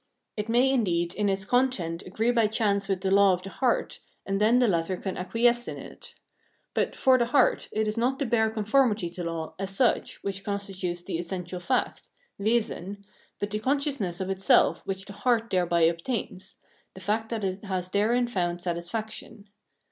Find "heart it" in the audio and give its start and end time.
7.27-7.87